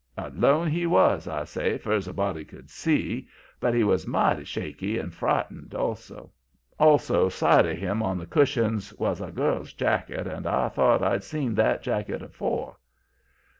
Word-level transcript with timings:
"Alone 0.17 0.67
he 0.67 0.87
was, 0.87 1.27
I 1.27 1.43
say, 1.43 1.77
fur's 1.77 2.07
a 2.07 2.11
body 2.13 2.43
could 2.43 2.71
see, 2.71 3.27
but 3.59 3.75
he 3.75 3.83
was 3.83 4.07
mighty 4.07 4.43
shaky 4.45 4.97
and 4.97 5.13
frightened. 5.13 5.75
Also, 5.75 6.31
'side 7.29 7.67
of 7.67 7.77
him, 7.77 8.01
on 8.01 8.17
the 8.17 8.25
cushions, 8.25 8.91
was 8.95 9.21
a 9.21 9.31
girl's 9.31 9.73
jacket, 9.73 10.25
and 10.25 10.47
I 10.47 10.69
thought 10.69 11.03
I'd 11.03 11.23
seen 11.23 11.53
that 11.53 11.83
jacket 11.83 12.23
afore. 12.23 12.77